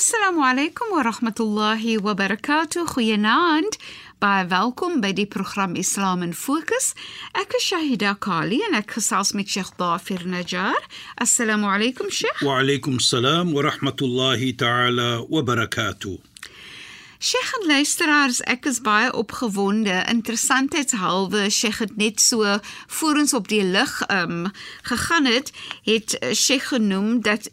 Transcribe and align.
Assalamu 0.00 0.40
alaykum 0.40 0.92
wa 0.96 1.02
rahmatullahi 1.02 1.98
wa 2.00 2.14
barakatuh. 2.14 2.86
Goeienaand. 2.88 3.76
Baie 4.18 4.46
welkom 4.48 5.02
by 5.04 5.12
die 5.12 5.26
program 5.26 5.76
Islam 5.76 6.22
in 6.22 6.32
Fokus. 6.32 6.94
Ek 7.36 7.52
is 7.58 7.66
Shahida 7.68 8.14
Kali 8.16 8.62
en 8.64 8.78
ek 8.78 8.94
gesels 8.96 9.34
met 9.36 9.52
Sheikh 9.52 9.74
Dafir 9.76 10.24
Najjar. 10.24 10.80
Assalamu 11.20 11.68
alaykum 11.68 12.08
Sheikh. 12.08 12.40
Wa 12.40 12.62
alaykum 12.62 12.96
salaam 12.96 13.52
wa 13.52 13.60
rahmatullahi 13.68 14.56
ta'ala 14.56 15.20
wa 15.28 15.44
barakatuh. 15.44 16.16
Sheikh 17.22 17.52
en 17.60 17.66
luisteraars, 17.66 18.38
ek 18.48 18.64
is 18.64 18.78
baie 18.80 19.10
opgewonde. 19.12 19.92
Interessantheidshalwe, 20.08 21.50
Sheikh 21.52 21.82
het 21.84 21.98
net 22.00 22.20
so 22.24 22.54
voor 22.96 23.20
ons 23.20 23.34
op 23.36 23.50
die 23.52 23.60
lig 23.60 23.92
um 24.08 24.46
gegaan 24.88 25.28
het, 25.28 25.52
het 25.84 26.16
Sheikh 26.32 26.72
genoem 26.72 27.20
dat 27.20 27.50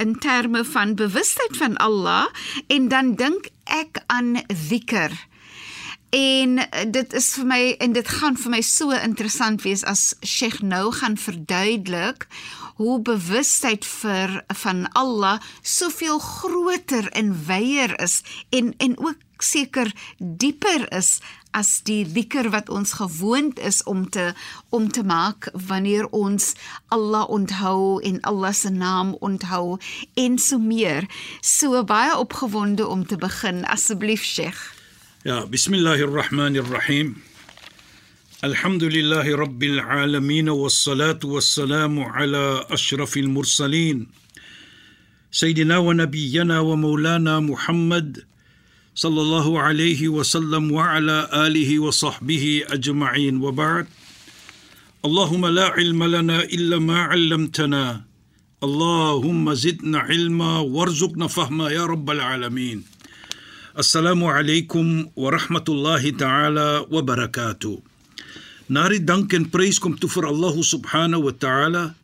in 0.00 0.16
terme 0.24 0.64
van 0.64 0.96
bewustheid 0.96 1.56
van 1.60 1.76
Allah 1.76 2.32
en 2.72 2.88
dan 2.88 3.12
dink 3.20 3.52
ek 3.68 4.00
aan 4.06 4.40
zikr. 4.48 5.12
En 6.10 6.58
dit 6.90 7.12
is 7.12 7.26
vir 7.38 7.46
my 7.46 7.60
en 7.78 7.92
dit 7.94 8.08
gaan 8.08 8.36
vir 8.36 8.50
my 8.50 8.60
so 8.66 8.90
interessant 8.90 9.62
wees 9.62 9.84
as 9.86 10.14
Sheikh 10.26 10.58
nou 10.58 10.90
gaan 10.92 11.14
verduidelik 11.14 12.26
hoe 12.80 12.96
bewustheid 13.06 13.86
vir 13.86 14.40
van 14.62 14.88
Allah 14.98 15.38
soveel 15.62 16.18
groter 16.18 17.06
en 17.14 17.30
wyeer 17.46 17.94
is 18.02 18.22
en 18.50 18.72
en 18.78 18.98
ook 18.98 19.22
seker 19.38 19.92
dieper 20.18 20.88
is 20.98 21.20
as 21.54 21.70
die 21.86 22.02
dikker 22.02 22.50
wat 22.50 22.68
ons 22.68 22.96
gewoond 22.98 23.58
is 23.58 23.82
om 23.82 24.02
te 24.10 24.32
om 24.68 24.90
te 24.90 25.06
maak 25.06 25.46
wanneer 25.54 26.10
ons 26.10 26.54
Allah 26.88 27.28
onthou 27.28 28.02
en 28.02 28.20
Allah 28.20 28.52
se 28.52 28.70
naam 28.70 29.14
onthou 29.20 29.78
en 30.14 30.38
so 30.38 30.58
meer. 30.58 31.06
So 31.40 31.84
baie 31.84 32.18
opgewonde 32.18 32.86
om 32.86 33.06
te 33.06 33.16
begin 33.16 33.64
asseblief 33.64 34.24
Sheikh. 34.24 34.79
Ja, 35.25 35.45
bismillahirrahmanirrahim. 35.45 37.15
الحمد 38.43 38.83
لله 38.83 39.35
رب 39.35 39.63
العالمين 39.63 40.49
والصلاة 40.49 41.19
والسلام 41.23 41.99
على 41.99 42.65
أشرف 42.69 43.17
المرسلين 43.17 44.07
سيدنا 45.31 45.77
ونبينا 45.77 46.59
ومولانا 46.59 47.39
محمد 47.39 48.23
صلى 48.95 49.21
الله 49.21 49.59
عليه 49.59 50.07
وسلم 50.07 50.71
وعلى 50.71 51.29
آله 51.33 51.79
وصحبه 51.79 52.63
أجمعين 52.69 53.41
وبعد 53.41 53.87
اللهم 55.05 55.45
لا 55.45 55.67
علم 55.69 56.03
لنا 56.03 56.43
إلا 56.43 56.79
ما 56.79 56.99
علمتنا 57.01 58.05
اللهم 58.63 59.53
زدنا 59.53 59.99
علما 59.99 60.59
وارزقنا 60.59 61.27
فهما 61.27 61.69
يا 61.69 61.85
رب 61.85 62.09
Assalamu 63.70 64.26
alaykum 64.26 65.12
wa 65.14 65.30
rahmatullahi 65.30 66.18
ta'ala 66.18 66.90
wa 66.90 67.02
barakatuh. 67.06 67.78
Na 68.68 68.88
die 68.90 68.98
dank 68.98 69.30
en 69.30 69.46
prys 69.46 69.78
kom 69.78 69.94
toe 69.94 70.10
vir 70.10 70.26
Allah 70.26 70.58
subhanahu 70.58 71.30
wa 71.30 71.30
ta'ala. 71.30 71.94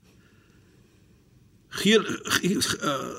Geel 1.83 2.06
uh, 2.06 2.39
eh, 2.47 3.11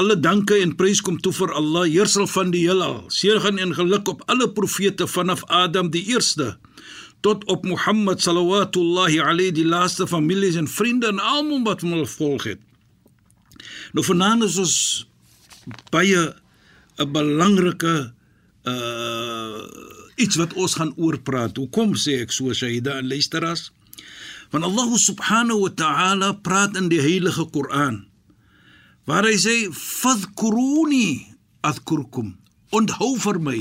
alle 0.00 0.16
danke 0.16 0.56
en 0.64 0.72
prys 0.80 1.04
kom 1.04 1.20
toe 1.20 1.32
vir 1.36 1.52
Allah, 1.52 1.84
heerser 1.92 2.24
van 2.24 2.48
die 2.56 2.64
heelal. 2.64 3.04
Seën 3.12 3.60
en 3.60 3.76
geluk 3.76 4.08
op 4.08 4.24
alle 4.32 4.48
profete 4.48 5.04
vanaf 5.04 5.44
Adam 5.52 5.92
die 5.92 6.08
eerste 6.08 6.56
tot 7.20 7.44
op 7.52 7.68
Mohammed 7.68 8.24
sallallahu 8.24 9.20
alayhi 9.20 9.52
die 9.52 9.68
laaste 9.68 10.08
families 10.08 10.56
en 10.56 10.64
vriende 10.64 11.12
en 11.12 11.20
almal 11.20 11.68
wat 11.68 11.84
hom 11.84 12.00
volg 12.08 12.48
het. 12.48 12.60
Nou 13.92 14.00
vanaand 14.00 14.48
is 14.48 14.56
ons 14.56 14.76
baie 15.92 16.39
'n 17.00 17.12
belangrike 17.12 18.12
uh 18.68 19.64
iets 20.20 20.36
wat 20.36 20.52
ons 20.52 20.74
gaan 20.76 20.92
oorpraat. 21.00 21.56
Hoekom 21.56 21.94
sê 21.96 22.20
ek 22.20 22.32
so 22.32 22.52
Shaida 22.52 22.98
en 23.00 23.08
luisteraars? 23.08 23.70
Want 24.52 24.66
Allah 24.68 24.90
subhanahu 24.98 25.64
wa 25.64 25.72
ta'ala 25.72 26.28
praat 26.44 26.76
in 26.76 26.90
die 26.92 27.00
heilige 27.00 27.46
Koran 27.48 28.04
waar 29.08 29.24
hy 29.24 29.36
sê 29.40 29.54
fadhkuruni 29.72 31.24
adhkurkum. 31.66 32.36
Onthou 32.70 33.16
vir 33.18 33.40
my. 33.42 33.60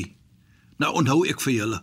Nou 0.84 0.92
onthou 1.00 1.24
ek 1.32 1.42
vir 1.42 1.56
julle. 1.56 1.80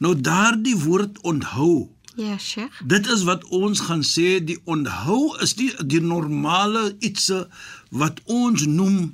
Nou 0.00 0.14
daardie 0.14 0.76
woord 0.78 1.18
onthou. 1.26 1.90
Ja, 2.16 2.38
Sheikh. 2.38 2.78
Dit 2.86 3.10
is 3.10 3.24
wat 3.26 3.44
ons 3.50 3.82
gaan 3.88 4.04
sê 4.06 4.38
die 4.38 4.58
onthou 4.70 5.34
is 5.42 5.56
die 5.58 5.72
die 5.82 6.00
normale 6.00 6.92
ietsie 7.02 7.42
wat 7.90 8.22
ons 8.30 8.66
noem 8.70 9.12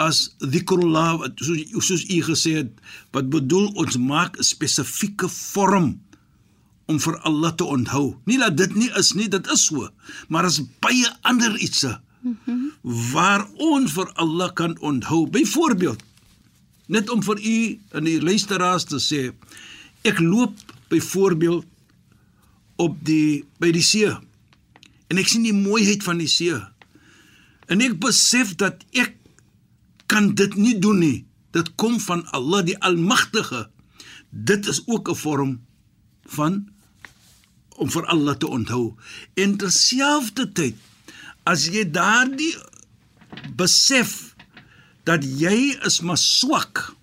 as 0.00 0.30
dhikrullah 0.40 1.20
soos 1.36 1.86
soos 1.86 2.04
u 2.08 2.20
gesê 2.28 2.52
het 2.60 2.70
wat 3.14 3.28
bedoel 3.32 3.68
ons 3.80 3.98
maak 3.98 4.38
'n 4.38 4.46
spesifieke 4.46 5.28
vorm 5.28 6.00
om 6.90 6.98
vir 6.98 7.16
Allah 7.28 7.54
te 7.54 7.64
onthou. 7.64 8.18
Nie 8.26 8.38
dat 8.38 8.56
dit 8.56 8.74
nie 8.74 8.90
is 8.98 9.12
nie, 9.14 9.28
dit 9.28 9.46
is 9.54 9.64
so, 9.66 9.88
maar 10.28 10.44
as 10.44 10.60
baie 10.82 11.06
ander 11.22 11.54
ietsie 11.58 11.96
mm 12.22 12.36
-hmm. 12.44 12.70
waar 13.12 13.46
ons 13.56 13.92
vir 13.92 14.08
Allah 14.14 14.52
kan 14.52 14.78
onthou. 14.80 15.30
Byvoorbeeld 15.30 16.02
net 16.86 17.10
om 17.10 17.22
vir 17.22 17.38
u 17.46 17.78
en 17.90 18.04
die 18.04 18.22
luisteraars 18.22 18.84
te 18.84 18.98
sê, 18.98 19.30
ek 20.02 20.18
loop 20.18 20.54
byvoorbeeld 20.88 21.64
op 22.76 22.96
die 23.04 23.44
by 23.58 23.70
die 23.70 23.84
see 23.84 24.10
en 25.10 25.18
ek 25.18 25.28
sien 25.28 25.42
die 25.42 25.54
mooiheid 25.54 26.02
van 26.02 26.18
die 26.18 26.30
see. 26.30 26.56
En 27.66 27.80
ek 27.80 27.98
besef 28.02 28.54
dat 28.58 28.82
ek 28.90 29.19
kan 30.10 30.32
dit 30.34 30.54
nie 30.58 30.76
doen 30.78 30.98
nie. 30.98 31.18
Dit 31.54 31.74
kom 31.78 31.98
van 32.02 32.24
Allah 32.34 32.64
die 32.66 32.78
Almagtige. 32.78 33.68
Dit 34.30 34.66
is 34.66 34.82
ook 34.86 35.10
'n 35.10 35.14
vorm 35.14 35.60
van 36.26 36.68
om 37.76 37.90
vir 37.90 38.06
Allah 38.06 38.36
te 38.36 38.48
onthou. 38.48 38.94
En 39.34 39.56
terselfdertyd 39.56 40.76
as 41.42 41.66
jy 41.66 41.90
daardie 41.90 42.56
besef 43.56 44.34
dat 45.04 45.24
jy 45.24 45.78
is 45.86 46.00
maar 46.00 46.18
swak. 46.18 46.94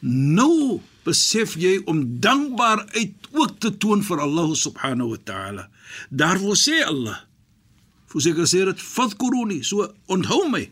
Nou 0.00 0.80
besef 1.02 1.54
jy 1.54 1.80
om 1.84 2.20
dankbaar 2.20 2.88
uit 2.92 3.14
ook 3.32 3.58
te 3.58 3.76
toon 3.76 4.02
vir 4.02 4.20
Allah 4.20 4.54
subhanahu 4.54 5.08
wa 5.08 5.20
ta'ala. 5.24 5.68
Daar 6.08 6.38
word 6.38 6.58
sê 6.58 6.84
Allah. 6.84 7.18
Voorseker 8.06 8.46
sê 8.46 8.64
dit 8.64 8.80
fadkuruni, 8.80 9.62
so 9.62 9.94
onthou 10.06 10.48
my. 10.50 10.70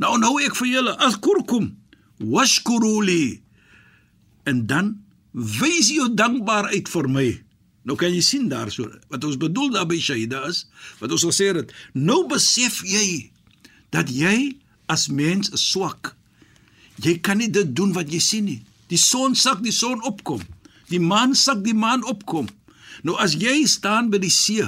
Nou 0.00 0.16
nou 0.20 0.38
ek 0.40 0.56
vir 0.56 0.70
julle 0.78 0.96
azkurkum 1.04 1.74
washkuruli. 2.20 3.40
En 4.48 4.64
dan 4.68 4.94
wys 5.32 5.90
jy 5.92 6.08
dankbaarheid 6.16 6.88
vir 6.88 7.08
my. 7.12 7.28
Nou 7.84 7.96
kan 8.00 8.12
jy 8.12 8.22
sien 8.24 8.48
daarso 8.48 8.88
wat 9.12 9.24
ons 9.24 9.38
bedoel 9.40 9.72
daar 9.76 9.88
by 9.88 9.98
Shaida 10.00 10.42
is, 10.48 10.66
wat 11.00 11.12
ons 11.12 11.24
gesê 11.28 11.50
het. 11.56 11.72
Nou 11.92 12.24
besef 12.28 12.80
jy 12.84 13.30
dat 13.92 14.12
jy 14.12 14.56
as 14.90 15.08
mens 15.08 15.52
is 15.52 15.64
swak. 15.72 16.14
Jy 17.00 17.18
kan 17.24 17.40
nie 17.40 17.50
dit 17.52 17.68
doen 17.76 17.94
wat 17.96 18.12
jy 18.12 18.20
sien 18.20 18.48
nie. 18.48 18.60
Die 18.92 19.00
son 19.00 19.36
sak, 19.38 19.62
die 19.64 19.72
son 19.72 20.02
opkom. 20.04 20.42
Die 20.90 21.00
maan 21.00 21.36
sak, 21.38 21.62
die 21.64 21.76
maan 21.76 22.04
opkom. 22.04 22.48
Nou 23.06 23.16
as 23.20 23.36
jy 23.38 23.62
staan 23.70 24.10
by 24.12 24.20
die 24.20 24.32
see 24.32 24.66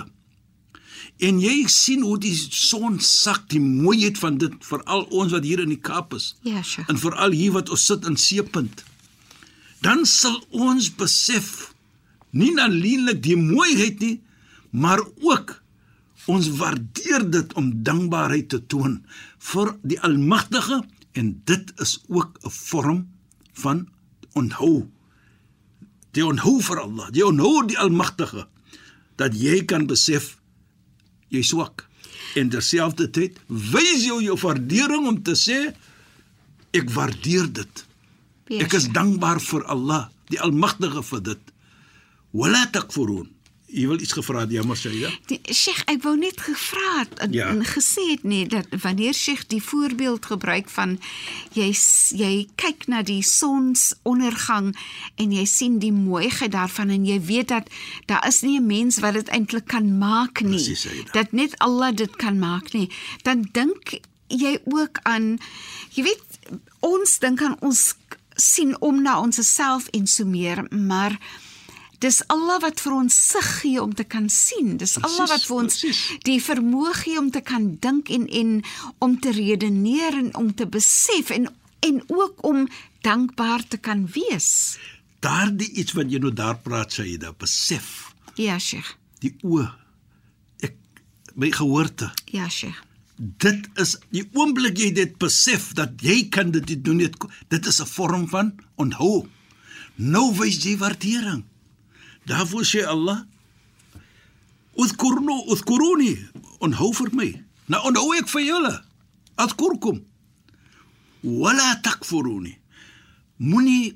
En 1.23 1.39
jy 1.39 1.69
sien 1.71 2.03
hoe 2.03 2.17
die 2.19 2.35
son 2.35 2.99
sak, 2.99 3.45
die 3.53 3.63
mooiheid 3.63 4.19
van 4.19 4.41
dit 4.43 4.55
vir 4.67 4.81
al 4.91 5.05
ons 5.15 5.31
wat 5.35 5.45
hier 5.47 5.63
in 5.63 5.71
die 5.71 5.79
Kaap 5.79 6.17
is. 6.19 6.33
Ja, 6.43 6.65
sure. 6.67 6.89
En 6.91 6.99
vir 6.99 7.15
al 7.15 7.37
hier 7.37 7.55
wat 7.55 7.71
ons 7.71 7.85
sit 7.87 8.09
in 8.11 8.19
Seepunt. 8.19 8.83
Dan 9.87 10.03
sal 10.07 10.41
ons 10.51 10.91
besef 10.99 11.73
nie 12.35 12.51
alleenlik 12.59 13.21
die 13.23 13.37
mooiheid 13.39 14.03
nie, 14.03 14.17
maar 14.71 15.03
ook 15.23 15.59
ons 16.33 16.49
waardeer 16.59 17.27
dit 17.31 17.55
om 17.59 17.71
dankbaarheid 17.87 18.49
te 18.51 18.61
toon 18.71 19.01
vir 19.53 19.73
die 19.83 19.99
Almagtige 20.07 20.83
en 21.19 21.33
dit 21.51 21.73
is 21.83 21.99
ook 22.09 22.39
'n 22.43 22.51
vorm 22.51 23.01
van 23.53 23.89
onthou. 24.33 24.89
Die 26.13 26.27
onthou 26.27 26.61
vir 26.63 26.81
Allah, 26.81 27.11
die 27.11 27.27
onthou 27.27 27.67
die 27.67 27.79
Almagtige 27.79 28.47
dat 29.17 29.35
jy 29.35 29.65
kan 29.65 29.87
besef 29.87 30.39
jy 31.33 31.43
swak. 31.47 31.87
En 32.39 32.51
terselfdertyd 32.53 33.41
wys 33.49 34.05
jy 34.07 34.21
jou 34.29 34.37
waardering 34.41 35.09
om 35.11 35.19
te 35.25 35.37
sê 35.39 35.59
ek 36.77 36.93
waardeer 36.93 37.49
dit. 37.61 37.85
Ek 38.61 38.75
is 38.77 38.89
dankbaar 38.93 39.41
vir 39.41 39.65
Allah, 39.73 40.09
die 40.33 40.41
Almagtige 40.41 41.03
vir 41.05 41.25
dit. 41.33 41.53
Wala 42.37 42.65
takfurun. 42.73 43.29
Jy 43.73 43.87
wil 43.89 44.01
iets 44.01 44.13
gevra 44.13 44.41
het, 44.45 44.51
jammer. 44.53 44.77
Die 45.27 45.41
Sheikh, 45.55 45.83
ek 45.89 46.03
wou 46.05 46.13
net 46.21 46.41
gevra 46.41 46.99
het 46.99 47.19
en, 47.25 47.33
Ja. 47.33 47.49
en 47.49 47.65
gesê 47.65 48.03
het 48.11 48.23
nee 48.25 48.47
dat 48.47 48.67
wanneer 48.83 49.15
Sheikh 49.15 49.47
die 49.49 49.63
voorbeeld 49.63 50.27
gebruik 50.27 50.69
van 50.69 50.99
jy 51.57 51.71
jy 52.13 52.49
kyk 52.57 52.87
na 52.87 53.03
die 53.03 53.23
sonsondergang 53.23 54.73
en 55.17 55.33
jy 55.33 55.45
sien 55.49 55.79
die 55.79 55.93
mooiheid 55.93 56.53
daarvan 56.53 56.91
en 56.91 57.05
jy 57.09 57.19
weet 57.21 57.49
dat 57.49 57.69
daar 58.07 58.27
is 58.29 58.43
nie 58.43 58.59
'n 58.61 58.67
mens 58.67 58.99
wat 59.01 59.15
dit 59.15 59.29
eintlik 59.29 59.67
kan 59.67 59.99
maak 59.99 60.41
nie. 60.43 60.51
Presies, 60.61 60.81
Saida. 60.81 61.11
Dat 61.13 61.33
net 61.33 61.59
Allah 61.59 61.95
dit 61.97 62.17
kan 62.17 62.39
maak 62.39 62.73
nie. 62.73 62.91
Dan 63.23 63.49
dink 63.53 63.99
jy 64.29 64.59
ook 64.65 64.99
aan 65.03 65.39
jy 65.95 66.03
weet 66.03 66.23
ons 66.81 67.19
dink 67.19 67.43
aan 67.43 67.57
ons 67.61 67.95
sien 68.37 68.77
om 68.81 69.03
na 69.03 69.21
ons 69.21 69.55
self 69.55 69.89
en 69.93 70.07
so 70.07 70.25
meer, 70.25 70.67
maar 70.71 71.19
dis 72.03 72.19
Allah 72.35 72.59
wat 72.65 72.81
vir 72.83 72.93
ons 72.97 73.15
sig 73.31 73.49
gee 73.61 73.83
om 73.83 73.93
te 73.95 74.05
kan 74.05 74.29
sien. 74.29 74.77
Dis 74.81 74.97
Precies, 74.99 75.19
Allah 75.19 75.29
wat 75.33 75.45
vir 75.49 75.57
ons 75.57 75.79
precies. 75.81 76.01
die 76.27 76.39
vermoë 76.43 76.95
gee 77.03 77.19
om 77.21 77.31
te 77.31 77.41
kan 77.41 77.69
dink 77.85 78.11
en 78.11 78.27
en 78.29 78.63
om 78.99 79.15
te 79.23 79.31
redeneer 79.37 80.17
en 80.19 80.33
om 80.41 80.51
te 80.55 80.67
besef 80.67 81.31
en 81.31 81.47
en 81.83 82.03
ook 82.09 82.43
om 82.47 82.69
dankbaar 83.03 83.65
te 83.69 83.77
kan 83.79 84.07
wees. 84.15 84.79
Daardie 85.23 85.71
iets 85.83 85.93
wat 85.99 86.11
jy 86.11 86.19
nou 86.23 86.33
daar 86.33 86.59
praat 86.63 86.93
Saida, 86.93 87.33
besef 87.39 88.13
Ja, 88.37 88.59
Sheikh. 88.59 88.97
die 89.21 89.35
oë 89.43 89.69
ek 90.63 90.75
my 91.35 91.51
gehoorte 91.51 92.11
Ja, 92.33 92.49
Sheikh. 92.49 92.83
dit 93.19 93.69
is 93.79 93.97
die 94.11 94.25
oomblik 94.35 94.79
jy 94.79 94.91
dit 94.93 95.19
besef 95.19 95.73
dat 95.79 95.91
jy 96.03 96.29
kan 96.29 96.51
dit 96.51 96.85
doen 96.85 96.99
dit 96.99 97.15
dit 97.49 97.67
is 97.67 97.81
'n 97.81 97.87
vorm 97.87 98.29
van 98.29 98.53
onthou 98.77 99.27
nou 99.97 100.33
wys 100.39 100.63
jy 100.65 100.77
waardering 100.79 101.45
daarvoor 102.27 102.65
sê 102.65 102.85
Allah 102.87 103.27
Udhkurnu 104.73 105.35
udhkuruni 105.53 106.17
onthou 106.61 106.93
vir 106.97 107.11
my. 107.13 107.29
Nou 107.69 107.81
onthou 107.89 108.15
ek 108.17 108.29
vir 108.33 108.47
julle 108.47 108.73
adkurkum 109.37 110.01
wala 111.23 111.77
takfuruni. 111.85 112.57
Moenie 113.39 113.93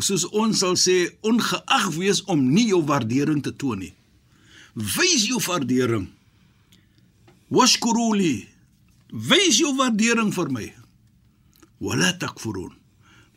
soos 0.00 0.26
ons 0.32 0.60
sal 0.62 0.76
sê 0.80 0.96
ongeag 1.26 1.90
wees 1.96 2.22
om 2.26 2.42
nie 2.42 2.68
jou 2.72 2.82
waardering 2.86 3.42
te 3.44 3.52
toon 3.54 3.84
nie. 3.84 3.94
Wys 4.74 5.28
jou 5.28 5.40
waardering. 5.46 6.08
Washkuruli 7.50 8.48
wys 9.10 9.60
jou 9.62 9.74
waardering 9.78 10.34
vir 10.34 10.50
my. 10.50 10.66
Wala 11.80 12.12
takfurun. 12.18 12.74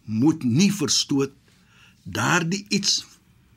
Moet 0.06 0.44
nie 0.44 0.72
verstoot 0.74 1.32
daardie 2.04 2.66
iets 2.70 3.04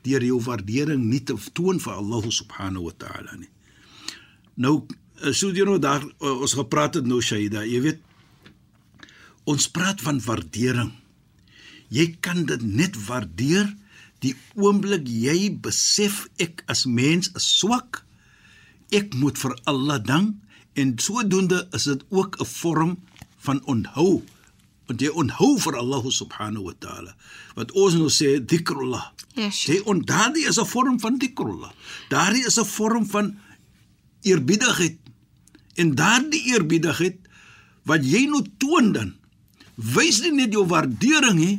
deur 0.07 0.23
jou 0.23 0.39
waardering 0.43 1.03
nie 1.03 1.21
te 1.27 1.35
toon 1.53 1.81
vir 1.83 1.99
Allah 1.99 2.29
subhanahu 2.31 2.87
wa 2.87 2.95
ta'ala 3.03 3.35
nie. 3.37 3.51
Nou 4.63 4.75
eh, 5.21 5.33
so 5.33 5.51
jy 5.51 5.67
nou 5.67 5.79
daar 5.83 6.03
eh, 6.03 6.31
ons 6.31 6.55
gepraat 6.57 6.99
het 6.99 7.09
nou 7.09 7.21
Shaida 7.21 7.65
jy 7.67 7.83
weet 7.85 8.01
ons 9.47 9.69
praat 9.71 10.01
van 10.03 10.19
waardering. 10.23 10.91
Jy 11.93 12.17
kan 12.19 12.43
dit 12.47 12.63
net 12.67 12.97
waardeer 13.07 13.69
die 14.23 14.33
oomblik 14.59 15.07
jy 15.07 15.53
besef 15.63 16.25
ek 16.41 16.65
as 16.71 16.83
mens 16.89 17.29
is 17.37 17.47
swak 17.61 18.01
ek 18.95 19.15
moet 19.19 19.37
vir 19.39 19.53
Allah 19.69 19.99
dank 20.03 20.35
en 20.77 20.95
sodoende 21.01 21.63
is 21.75 21.87
dit 21.89 22.03
ook 22.09 22.39
'n 22.39 22.45
vorm 22.45 22.97
van 23.45 23.61
onthou 23.65 24.23
jy 24.95 25.09
onthou 25.11 25.57
vir 25.59 25.75
Allah 25.77 26.03
subhanahu 26.07 26.63
wa 26.69 26.73
taala 26.79 27.15
wat 27.55 27.71
ons 27.75 27.93
nou 27.99 28.09
sê 28.09 28.39
dhikrullah 28.39 29.13
Ja, 29.37 29.43
jy 29.45 29.51
Sheikh. 29.51 29.85
on 29.87 30.01
daardie 30.01 30.47
is 30.47 30.57
'n 30.57 30.65
vorm 30.65 30.99
van 30.99 31.17
dhikrullah 31.19 31.71
daardie 32.09 32.45
is 32.47 32.57
'n 32.57 32.65
vorm 32.65 33.05
van 33.05 33.35
eerbiedigheid 34.23 34.97
en 35.75 35.95
daardie 35.95 36.43
eerbiedigheid 36.53 37.17
wat 37.85 38.03
jy 38.05 38.25
nou 38.27 38.43
toon 38.57 38.91
dan 38.93 39.13
wys 39.75 40.21
nie 40.23 40.31
net 40.31 40.53
jou 40.53 40.65
waardering 40.65 41.37
nie 41.39 41.57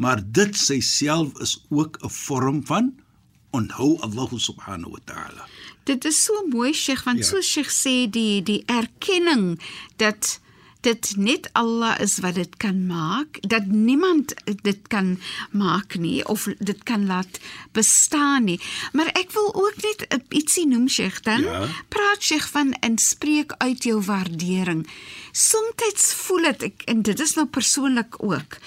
maar 0.00 0.20
dit 0.24 0.56
self 0.56 1.36
is 1.40 1.58
ook 1.68 1.98
'n 2.02 2.08
vorm 2.10 2.64
van 2.66 2.94
onthou 3.52 3.98
Allah 4.00 4.28
subhanahu 4.36 4.90
wa 4.96 5.02
taala 5.04 5.44
Dit 5.84 6.04
is 6.04 6.24
so 6.24 6.32
mooi 6.46 6.72
Sheikh 6.72 7.04
want 7.04 7.18
ja. 7.18 7.24
so 7.24 7.40
Sheikh 7.40 7.70
sê 7.70 8.10
die 8.10 8.42
die 8.42 8.62
erkenning 8.66 9.58
dat 9.96 10.40
dit 10.80 11.16
net 11.16 11.48
Allah 11.52 11.98
is 12.00 12.18
wat 12.18 12.34
dit 12.34 12.56
kan 12.56 12.86
maak, 12.86 13.38
dat 13.40 13.66
niemand 13.66 14.34
dit 14.62 14.88
kan 14.88 15.18
maak 15.50 15.96
nie 15.98 16.26
of 16.28 16.48
dit 16.58 16.82
kan 16.82 17.06
laat 17.06 17.40
bestaan 17.72 18.44
nie. 18.44 18.60
Maar 18.92 19.12
ek 19.12 19.32
wil 19.32 19.54
ook 19.54 19.76
net 19.82 20.06
'n 20.08 20.24
ietsie 20.28 20.66
noem 20.66 20.88
Sheikh 20.88 21.20
dan. 21.20 21.42
Ja. 21.42 21.66
Praat 21.88 22.22
Sheikh 22.22 22.48
van 22.48 22.72
en 22.72 22.98
spreek 22.98 23.52
uit 23.58 23.82
jou 23.82 24.00
waardering. 24.02 24.88
Soms 25.32 26.14
voel 26.14 26.42
dit 26.42 26.62
ek 26.62 26.82
en 26.84 27.02
dit 27.02 27.20
is 27.20 27.34
nou 27.34 27.46
persoonlik 27.46 28.14
ook. 28.22 28.58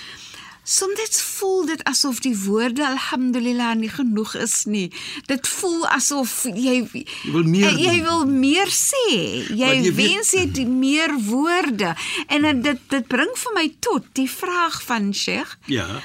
Soms 0.64 1.22
voel 1.22 1.66
dit 1.66 1.84
asof 1.84 2.20
die 2.24 2.36
woorde 2.46 2.86
alhamdulillah 2.88 3.76
nie 3.76 3.90
genoeg 3.92 4.36
is 4.36 4.64
nie. 4.66 4.92
Dit 5.28 5.48
voel 5.48 5.88
asof 5.88 6.46
jy 6.56 6.88
Jy 6.94 7.32
wil 7.32 7.44
meer 7.44 7.76
jy, 7.80 7.96
wil 8.04 8.26
meer 8.26 8.72
sê. 8.72 9.08
Jy, 9.52 9.74
jy 9.84 9.94
wens 9.94 10.32
jy 10.32 10.46
het 10.48 10.68
meer 10.68 11.12
woorde. 11.28 11.96
En 12.28 12.48
dit 12.62 12.80
dit 12.90 13.08
bring 13.08 13.34
vir 13.36 13.54
my 13.54 13.68
tot 13.80 14.08
die 14.14 14.30
vraag 14.30 14.80
van 14.84 15.14
Sheikh, 15.14 15.58
ja 15.68 16.02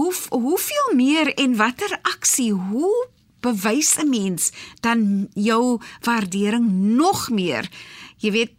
hoe 0.00 0.14
hoeveel 0.28 0.94
meer 0.94 1.34
en 1.34 1.56
watter 1.56 1.98
aksie, 2.02 2.52
hoe 2.52 3.08
bewys 3.40 3.96
'n 3.98 4.08
mens 4.08 4.50
dan 4.80 5.28
jou 5.34 5.80
waardering 6.00 6.70
nog 6.72 7.30
meer? 7.30 7.68
Jy 8.16 8.30
weet 8.30 8.56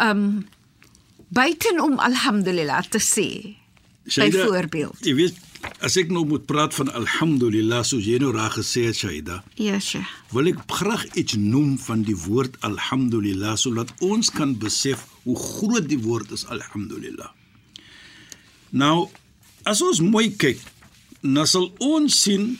um 0.00 0.46
buiten 1.28 1.80
om 1.80 1.98
alhamdulillah 1.98 2.82
te 2.88 2.98
sê. 2.98 3.59
Shaida, 4.10 4.44
Byvoorbeeld. 4.44 4.98
Jy 5.06 5.14
weet, 5.14 5.36
as 5.84 5.96
ek 6.00 6.08
nou 6.10 6.24
moet 6.26 6.46
praat 6.48 6.74
van 6.74 6.88
alhamdulillah 6.98 7.82
soos 7.86 8.04
jy 8.08 8.18
nou 8.22 8.32
raak 8.34 8.56
gesê 8.58 8.86
het 8.88 8.96
Shaida, 8.98 9.42
Ja, 9.60 9.78
Sheikh. 9.78 10.08
wil 10.32 10.46
ek 10.50 10.58
graag 10.66 11.04
iets 11.14 11.36
noem 11.38 11.76
van 11.78 12.02
die 12.02 12.16
woord 12.16 12.56
alhamdulillah 12.66 13.56
sodat 13.60 13.92
ons 14.00 14.30
kan 14.30 14.56
besef 14.58 15.06
hoe 15.24 15.36
groot 15.36 15.86
die 15.88 15.98
woord 16.00 16.30
is 16.32 16.46
alhamdulillah. 16.46 17.30
Nou, 18.70 19.08
as 19.66 19.82
ons 19.82 20.00
mooi 20.00 20.30
kyk, 20.36 20.58
dan 21.22 21.46
sal 21.46 21.68
ons 21.78 22.20
sien 22.22 22.58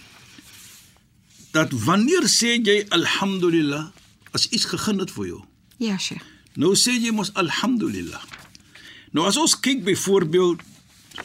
dat 1.55 1.73
wanneer 1.73 2.27
sê 2.31 2.59
jy 2.63 2.85
alhamdulillah 2.95 3.89
as 4.37 4.47
iets 4.55 4.69
gegeen 4.71 5.01
het 5.03 5.11
vir 5.11 5.27
jou. 5.33 5.41
Ja, 5.83 5.97
Sheikh. 5.99 6.23
Nou 6.61 6.75
sê 6.77 6.93
jy 6.99 7.11
mos 7.15 7.31
alhamdulillah. 7.35 8.21
Nou 9.15 9.25
as 9.27 9.39
ons 9.41 9.57
kyk 9.59 9.83
byvoorbeeld 9.87 10.61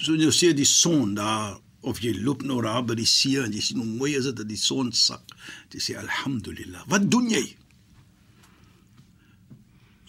so 0.02 0.16
jy 0.18 0.32
sê 0.34 0.54
die 0.58 0.68
son 0.68 1.16
daar 1.18 1.58
of 1.86 2.00
jy 2.02 2.16
loop 2.18 2.42
nou 2.44 2.62
daar 2.66 2.82
by 2.86 2.96
die 2.98 3.06
see 3.10 3.38
en 3.44 3.54
jy 3.54 3.62
sien 3.62 3.78
hoe 3.84 3.86
mooi 3.88 4.16
is 4.18 4.26
dit 4.26 4.38
dat 4.40 4.48
die 4.50 4.58
son 4.58 4.92
sak. 4.92 5.22
Jy 5.74 5.82
sê 5.86 5.96
alhamdulillah. 6.02 6.86
Wat 6.90 7.06
doen 7.12 7.30
jy? 7.30 7.44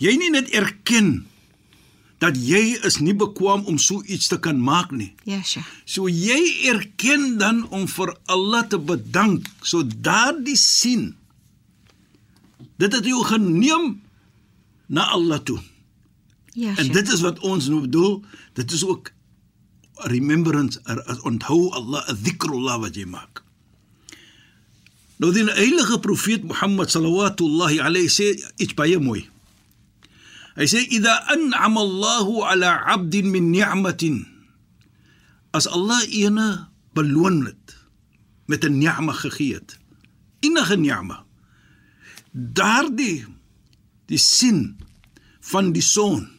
Jy 0.01 0.13
nie 0.21 0.31
net 0.33 0.49
erken 0.57 1.27
dat 2.21 2.37
jy 2.41 2.79
is 2.89 2.97
nie 3.05 3.13
bekwam 3.17 3.67
om 3.69 3.77
so 3.81 4.01
iets 4.09 4.31
te 4.33 4.39
kan 4.41 4.57
maak 4.61 4.93
nie. 4.97 5.11
Ja, 5.29 5.43
Sheikh. 5.45 5.69
So 5.85 6.09
jy 6.09 6.39
erken 6.73 7.37
dan 7.41 7.65
om 7.69 7.85
vir 7.93 8.15
Allah 8.33 8.65
te 8.73 8.81
bedank. 8.81 9.49
So 9.61 9.85
daardie 9.85 10.57
sien 10.57 11.11
dit 12.81 12.93
het 12.93 13.05
jou 13.09 13.21
geneem 13.25 13.99
na 14.89 15.09
Allah 15.13 15.41
toe. 15.45 15.61
Ja, 16.57 16.73
En 16.81 16.89
dit 16.93 17.13
is 17.13 17.21
wat 17.21 17.41
ons 17.45 17.69
nou 17.69 17.83
bedoel, 17.85 18.23
dit 18.57 18.73
is 18.73 18.85
ook 18.85 19.13
remembrance, 20.05 20.81
er, 20.85 21.01
er, 21.09 21.19
onthou 21.25 21.73
Allah, 21.73 22.05
dhikrullah 22.23 22.81
wat 22.83 22.97
jy 22.97 23.07
maak. 23.09 23.43
Nou 25.17 25.33
die 25.33 25.47
heilige 25.49 25.97
profeet 26.05 26.45
Mohammed 26.45 26.93
sallallahu 26.93 27.81
alayhi 27.81 28.13
sê 28.13 28.35
iets 28.61 28.77
baie 28.77 28.99
mooi. 29.01 29.25
Hy 30.57 30.67
sê 30.69 30.85
idha 30.93 31.15
an'ama 31.33 31.81
Allahu 31.81 32.45
ala 32.45 32.85
'abdin 32.85 33.33
min 33.33 33.51
ni'matin 33.53 34.25
as 35.57 35.65
Allah 35.69 36.05
ene 36.13 36.69
beloon 36.93 37.49
het 37.49 37.77
met 38.49 38.65
'n 38.65 38.77
ni'ma 38.79 39.13
gegee 39.13 39.57
het. 39.57 39.81
Enige 40.45 40.77
ni'ma. 40.77 41.25
Daardie 42.33 43.25
die 44.07 44.21
sin 44.21 44.77
van 45.41 45.73
die 45.73 45.83
son 45.83 46.36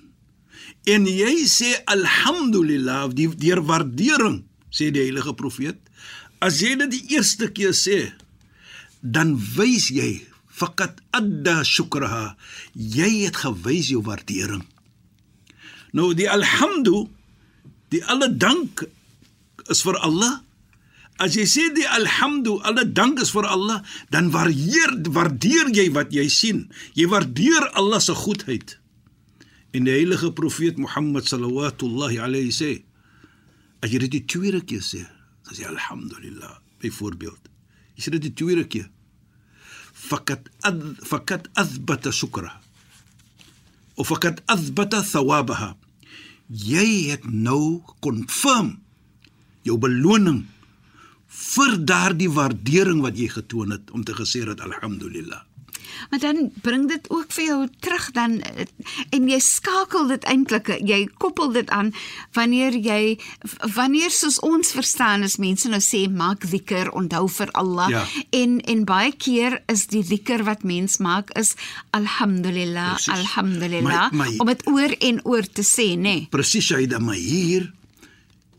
en 0.87 1.07
jy 1.09 1.43
sê 1.51 1.73
alhamdulillah 1.91 3.09
die 3.17 3.27
deur 3.35 3.61
waardering 3.67 4.41
sê 4.71 4.89
die 4.93 5.03
heilige 5.07 5.35
profeet 5.39 5.79
as 6.43 6.61
jy 6.63 6.75
dit 6.83 6.95
die 6.95 7.17
eerste 7.17 7.51
keer 7.51 7.75
sê 7.75 7.99
dan 9.01 9.35
wys 9.57 9.89
jy 9.93 10.11
faqat 10.47 11.03
adda 11.19 11.59
shukraha 11.67 12.35
jy 12.73 13.11
het 13.25 13.43
gewys 13.43 13.91
jou 13.93 14.01
waardering 14.07 14.65
nou 15.97 16.13
die 16.17 16.29
alhamdu 16.31 17.05
die 17.93 18.03
alle 18.11 18.31
dank 18.31 18.87
is 19.71 19.83
vir 19.83 19.99
Allah 20.03 20.41
As 21.17 21.33
jy 21.33 21.47
sê 21.49 21.63
die 21.73 21.87
alhamdu, 21.89 22.59
alle 22.61 22.83
dank 22.85 23.17
is 23.23 23.31
vir 23.33 23.47
Allah, 23.49 23.79
dan 24.13 24.29
waardeer 24.29 24.91
waardeer 25.09 25.71
jy 25.73 25.87
wat 25.95 26.11
jy 26.13 26.27
sien. 26.29 26.59
Jy 26.93 27.07
waardeer 27.09 27.71
Allah 27.73 27.97
se 28.03 28.13
goedheid. 28.13 28.75
En 29.77 29.85
die 29.85 29.93
heilige 29.93 30.31
profeet 30.33 30.79
Mohammed 30.81 31.29
sallallahu 31.29 32.17
alayhi 32.25 32.53
sê, 32.55 32.71
as 33.85 33.93
jy 33.93 34.01
dit 34.07 34.15
die 34.17 34.25
tweede 34.25 34.63
keer 34.65 34.81
sê, 34.81 35.03
dan 35.45 35.53
sê 35.53 35.67
alhamdulillah, 35.69 36.57
byvoorbeeld. 36.81 37.51
Jy 37.97 38.05
sê 38.05 38.15
dit 38.17 38.29
die 38.29 38.33
tweede 38.33 38.65
keer. 38.65 38.87
Fakat 39.93 40.49
ad, 40.65 40.81
fakat 41.05 41.51
athbata 41.53 42.13
shukra. 42.13 42.55
of 43.97 44.07
faqad 44.07 44.41
athbata 44.45 45.01
thawabaha. 45.01 45.75
Jy 46.47 47.09
het 47.11 47.25
nou 47.25 47.81
confirm 47.99 48.77
jou 49.67 49.75
beloning 49.81 50.45
vir 51.27 51.73
daardie 51.83 52.29
waardering 52.31 53.01
wat 53.03 53.17
jy 53.19 53.27
getoon 53.33 53.73
het 53.75 53.91
om 53.91 54.05
te 54.05 54.15
gesê 54.15 54.45
dat 54.47 54.61
alhamdulillah. 54.63 55.43
Maar 56.09 56.19
dan 56.19 56.51
bring 56.61 56.87
dit 56.89 57.09
ook 57.09 57.31
vir 57.31 57.45
jou 57.45 57.67
terug 57.79 58.11
dan 58.11 58.39
eh, 58.41 58.65
en 59.09 59.27
jy 59.29 59.39
skakel 59.39 60.07
dit 60.07 60.23
eintlik 60.23 60.67
jy 60.85 61.07
koppel 61.17 61.51
dit 61.51 61.69
aan 61.69 61.93
wanneer 62.33 62.73
jy 62.75 63.19
wanneer 63.75 64.11
soos 64.11 64.39
ons 64.39 64.71
verstaan 64.71 65.23
as 65.23 65.37
mense 65.37 65.69
nou 65.69 65.81
sê 65.81 66.07
maak 66.11 66.43
zikr 66.45 66.89
onthou 66.91 67.27
vir 67.29 67.51
Allah 67.51 67.89
Ja. 67.89 68.05
en 68.31 68.59
en 68.61 68.83
baie 68.85 69.11
keer 69.17 69.61
is 69.67 69.87
die 69.87 70.03
zikr 70.03 70.43
wat 70.43 70.63
mens 70.63 70.97
maak 70.97 71.29
is 71.37 71.55
alhamdulillah 71.91 72.93
Precies. 72.93 73.13
alhamdulillah 73.13 74.11
Maar- 74.11 74.15
maar- 74.15 74.33
om 74.37 74.45
dit 74.47 74.67
oor 74.67 74.91
en 74.99 75.19
oor 75.25 75.43
te 75.53 75.61
sê 75.63 75.87
nê 75.95 76.01
nee, 76.01 76.27
Presies 76.29 76.65
Shaida, 76.65 76.99
maar 76.99 77.15
hier 77.15 77.71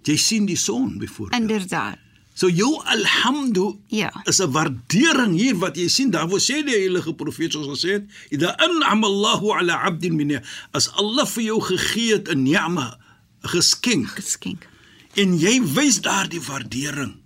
jy 0.02 0.16
sien 0.16 0.46
die 0.46 0.56
son 0.56 0.98
byvoorbeeld. 0.98 1.40
inderdaad 1.42 1.98
So 2.38 2.46
jou 2.46 2.78
alhamdu 2.86 3.78
Ja. 3.90 4.10
is 4.30 4.38
'n 4.40 4.50
waardering 4.54 5.34
hier 5.34 5.56
wat 5.58 5.74
jy 5.76 5.88
sien 5.88 6.10
daarvoor 6.14 6.38
sê 6.40 6.62
die 6.64 6.76
heilige 6.76 7.12
profeet 7.14 7.52
soos 7.52 7.66
gesê 7.66 7.90
het, 7.98 8.04
"Idha 8.30 8.54
an'ama 8.58 9.06
Allahu 9.06 9.50
'ala 9.52 9.74
'abdin 9.82 10.14
min 10.16 10.26
ni'ma." 10.28 10.42
As 10.72 10.88
Allah 10.94 11.26
vir 11.26 11.42
jou 11.44 11.60
gegee 11.60 12.12
het 12.14 12.28
'n 12.30 12.42
ni'ma, 12.42 12.96
'n 13.42 13.48
geskenk 13.48 14.08
geskenk 14.14 14.68
en 15.16 15.34
jy 15.38 15.62
wys 15.74 16.00
daardie 16.00 16.40
waardering. 16.40 17.16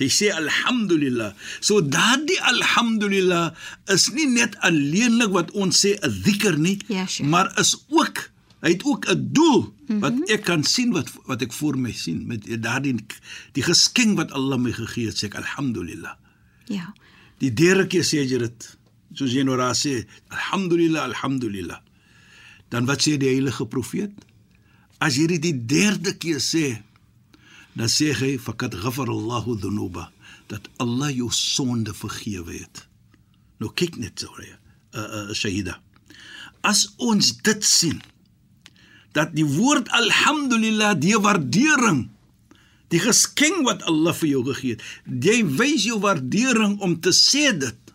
Jy 0.00 0.08
sê 0.08 0.26
alhamdulillah. 0.32 1.32
So 1.60 1.80
daardie 1.82 2.40
alhamdulillah 2.40 3.52
is 3.86 4.08
nie 4.10 4.26
net 4.26 4.56
alleenlik 4.64 5.30
wat 5.30 5.50
ons 5.52 5.76
sê 5.86 5.94
'n 6.02 6.10
zikr 6.24 6.58
nie, 6.58 6.78
Ja, 6.88 7.06
Sheikh. 7.06 7.28
maar 7.28 7.52
is 7.58 7.76
ook 7.88 8.30
hy 8.60 8.74
het 8.74 8.84
ook 8.84 9.08
'n 9.08 9.32
doel 9.32 9.74
wat 10.00 10.16
ek 10.30 10.44
kan 10.44 10.64
sien 10.64 10.92
wat 10.92 11.08
wat 11.26 11.42
ek 11.42 11.52
voor 11.52 11.78
my 11.78 11.92
sien 11.92 12.26
met 12.26 12.44
daardie 12.62 12.96
die 13.52 13.62
geskenk 13.62 14.16
wat 14.16 14.32
Allah 14.32 14.58
my 14.58 14.72
gegee 14.72 15.06
het, 15.06 15.16
sê 15.16 15.26
ek 15.26 15.34
alhamdulillah. 15.34 16.16
ja 16.66 16.94
Die 17.40 17.52
derde 17.56 17.86
keer 17.88 18.04
sê 18.04 18.20
jy 18.20 18.38
dit. 18.42 18.66
Soos 19.16 19.32
jy 19.32 19.42
nou 19.46 19.56
daar 19.58 19.74
sê, 19.74 20.04
alhamdulillah, 20.28 21.08
alhamdulillah. 21.08 21.80
Dan 22.70 22.86
wat 22.86 23.02
sê 23.02 23.16
die 23.18 23.32
heilige 23.32 23.66
profeet? 23.66 24.12
As 25.00 25.16
jy 25.16 25.26
dit 25.32 25.42
die 25.42 25.56
derde 25.56 26.12
keer 26.20 26.42
sê, 26.44 26.82
dan 27.74 27.88
sê 27.88 28.12
hy 28.12 28.34
faqad 28.38 28.76
ghafara 28.82 29.14
Allahu 29.14 29.56
dhunuba, 29.58 30.10
dat 30.52 30.68
Allah 30.82 31.10
jou 31.14 31.30
sonde 31.32 31.94
vergewe 31.96 32.58
het. 32.60 32.84
Nou 33.60 33.72
kyk 33.72 33.96
net 34.02 34.20
so, 34.20 34.36
uh, 34.36 34.52
uh, 35.00 35.32
Shahida. 35.32 35.78
As 36.66 36.90
ons 37.00 37.32
dit 37.40 37.64
sien, 37.64 38.02
dat 39.12 39.34
die 39.34 39.46
woord 39.46 39.88
alhamdulillah 39.88 40.94
die 41.00 41.18
waardering 41.18 42.08
die 42.90 43.00
geskenk 43.02 43.62
wat 43.66 43.84
Allah 43.88 44.14
vir 44.18 44.28
jou 44.32 44.42
gegee 44.50 44.76
het. 44.76 44.84
Jy 45.06 45.38
wys 45.58 45.86
jou 45.86 46.00
waardering 46.02 46.78
om 46.82 46.96
te 47.02 47.12
sê 47.14 47.50
dit. 47.54 47.94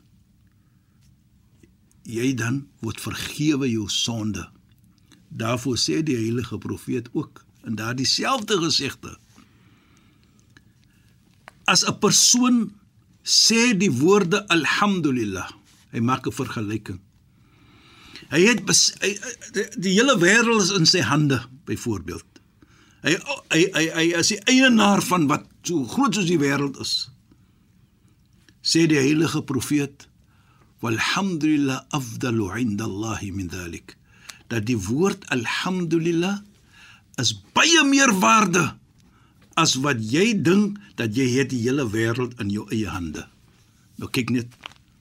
Jy 2.07 2.31
dan 2.39 2.63
word 2.85 3.01
vergewe 3.03 3.67
jou 3.67 3.89
sonde. 3.91 4.45
Daarvoor 5.35 5.79
sê 5.81 5.99
die 6.05 6.15
heilige 6.15 6.59
profeet 6.63 7.09
ook 7.11 7.43
in 7.67 7.75
daardie 7.75 8.07
selfde 8.07 8.57
gesegde. 8.61 9.17
As 11.65 11.83
'n 11.83 11.99
persoon 11.99 12.71
sê 13.23 13.75
die 13.75 13.91
woorde 13.91 14.47
alhamdulillah, 14.47 15.49
hy 15.91 15.99
maak 15.99 16.27
'n 16.27 16.31
vergelyking. 16.31 17.01
Hy 18.31 18.41
het 18.47 18.63
bes, 18.65 18.87
hy, 19.03 19.13
die, 19.53 19.65
die 19.77 19.93
hele 19.97 20.15
wêreld 20.21 20.63
is 20.63 20.71
in 20.75 20.87
sy 20.89 21.03
hande 21.05 21.41
byvoorbeeld. 21.69 22.25
Hy 23.05 23.13
hy 23.53 23.61
hy 23.75 23.83
hy 23.93 24.05
is 24.17 24.31
die 24.33 24.39
eienaar 24.49 25.03
van 25.05 25.27
wat 25.29 25.45
so 25.65 25.85
groot 25.89 26.17
soos 26.17 26.29
die 26.29 26.41
wêreld 26.41 26.79
is. 26.81 26.93
Sê 28.65 28.87
die 28.89 28.97
heilige 28.97 29.43
profeet 29.45 30.07
walhamdulillah 30.81 31.85
afdalu 31.93 32.49
'inda 32.57 32.89
Allah 32.89 33.21
min 33.29 33.47
dhalik. 33.49 33.93
Dat 34.49 34.65
die 34.65 34.77
woord 34.77 35.29
alhamdulillah 35.29 36.41
is 37.21 37.33
baie 37.53 37.83
meer 37.85 38.11
waarde 38.19 38.73
as 39.55 39.77
wat 39.85 40.01
jy 40.01 40.33
dink 40.41 40.77
dat 40.99 41.15
jy 41.15 41.29
het 41.37 41.49
die 41.53 41.61
hele 41.61 41.85
wêreld 41.89 42.33
in 42.41 42.49
jou 42.49 42.65
eie 42.73 42.89
hande. 42.89 43.29
Nou 44.01 44.09
kyk 44.09 44.33
net 44.33 44.49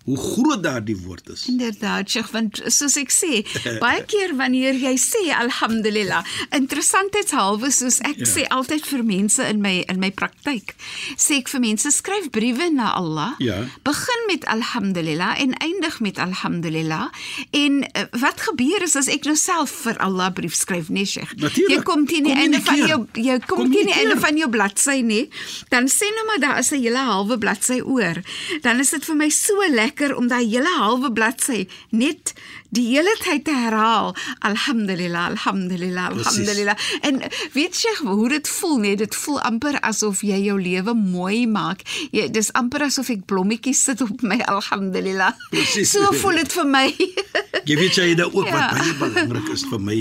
hoe 0.05 0.17
groot 0.19 0.63
daardie 0.63 0.97
woord 0.97 1.29
is. 1.33 1.47
Inderdaad, 1.49 2.11
Sheikh, 2.11 2.31
want 2.33 2.61
soos 2.67 2.97
ek 3.01 3.11
sê, 3.15 3.41
baie 3.85 4.03
keer 4.05 4.35
wanneer 4.37 4.75
jy 4.77 4.95
sê 5.01 5.23
alhamdulillah, 5.33 6.25
interessantheidshalwe 6.53 7.71
soos 7.73 8.01
ek 8.05 8.19
Ja. 8.21 8.27
sê 8.29 8.45
altyd 8.53 8.85
vir 8.87 9.03
mense 9.03 9.43
in 9.49 9.61
my 9.65 9.85
in 9.89 9.99
my 10.03 10.11
praktyk, 10.11 10.75
sê 11.17 11.39
ek 11.41 11.49
vir 11.49 11.61
mense 11.65 11.91
skryf 11.91 12.29
briewe 12.35 12.69
na 12.73 12.91
Allah. 12.99 13.35
Ja. 13.41 13.63
Begin 13.87 14.27
met 14.29 14.45
alhamdulillah 14.45 15.41
en 15.41 15.55
eindig 15.65 16.01
met 16.01 16.19
alhamdulillah. 16.19 17.09
En 17.53 17.81
uh, 17.85 18.05
wat 18.21 18.41
gebeur 18.49 18.83
is 18.85 18.97
as 18.97 19.09
ek 19.09 19.25
nou 19.25 19.37
self 19.37 19.71
vir 19.87 19.97
Allah 20.05 20.29
brief 20.37 20.55
skryf, 20.55 20.89
nee 20.93 21.05
Sheikh. 21.09 21.33
Natuurlijk. 21.41 21.71
Jy 21.79 21.81
kom 21.83 22.07
teen 22.07 22.25
die 22.29 22.37
einde 22.37 22.61
van 22.61 22.77
jou 22.85 23.01
jy 23.15 23.39
kom 23.49 23.73
teen 23.73 23.87
die 23.89 23.97
einde 23.97 24.19
van 24.21 24.37
jou 24.37 24.51
bladsy 24.53 25.01
nê, 25.03 25.25
dan 25.73 25.89
sê 25.89 26.11
nou 26.15 26.27
maar 26.29 26.41
daar 26.45 26.59
is 26.61 26.73
'n 26.73 26.83
hele 26.85 26.99
halwe 27.09 27.39
bladsy 27.39 27.81
oor. 27.81 28.21
Dan 28.63 28.81
is 28.81 28.91
dit 28.91 29.05
vir 29.05 29.17
my 29.17 29.29
so 29.31 29.55
lekker 29.71 29.93
om 30.17 30.27
daai 30.29 30.47
hele 30.51 30.71
halwe 30.79 31.13
bladsy 31.13 31.67
net 31.91 32.33
die 32.75 32.87
hele 32.91 33.13
tyd 33.23 33.45
te 33.45 33.55
herhaal. 33.55 34.15
Alhamdulillah, 34.41 35.27
alhamdulillah, 35.31 36.09
Precies. 36.11 36.27
alhamdulillah. 36.27 36.77
En 37.03 37.21
weet 37.53 37.77
jy 37.83 37.93
hoe 38.07 38.29
dit 38.29 38.49
voel 38.49 38.77
nee, 38.79 38.97
dit 38.97 39.15
voel 39.15 39.41
amper 39.41 39.79
asof 39.81 40.23
jy 40.27 40.41
jou 40.49 40.57
lewe 40.63 40.95
mooi 40.95 41.47
maak. 41.47 41.83
Jy 42.11 42.29
dis 42.35 42.51
amper 42.53 42.83
asof 42.89 43.09
ek 43.15 43.25
blommetjies 43.31 43.85
sit 43.85 44.01
op 44.03 44.23
my 44.23 44.41
alhamdulillah. 44.51 45.33
Precies. 45.51 45.91
So 45.95 46.11
voel 46.13 46.43
dit 46.43 46.53
vir 46.53 46.67
my. 46.67 46.87
Jy 47.69 47.77
weet 47.81 47.95
jy 47.97 48.11
dit 48.15 48.27
ook 48.35 48.47
Ja. 48.47 48.53
wat 48.59 48.79
baie 48.79 48.95
belangrik 49.01 49.49
is 49.55 49.63
vir 49.71 49.81
my. 49.81 50.01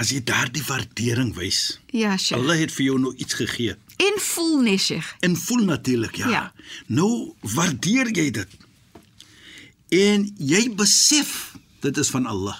As 0.00 0.08
jy 0.10 0.22
daardie 0.24 0.62
waardering 0.64 1.34
wys. 1.36 1.78
ja, 1.92 2.16
Sheikh. 2.16 2.40
Allah 2.40 2.56
het 2.58 2.72
vir 2.72 2.84
jou 2.86 2.98
nou 2.98 3.12
iets 3.20 3.34
gegee. 3.36 3.74
En 4.00 4.16
voel 4.24 4.60
nee, 4.64 4.78
Sheikh. 4.80 5.10
En 5.20 5.36
voel 5.36 5.64
natuurlik, 5.68 6.16
ja. 6.16 6.28
Ja. 6.28 6.52
Nou 6.86 7.34
waardeer 7.54 8.08
jy 8.16 8.30
dit. 8.30 8.48
En 9.90 10.26
jy 10.38 10.68
besef 10.78 11.54
dit 11.82 11.96
is 11.98 12.10
van 12.14 12.26
Allah. 12.30 12.58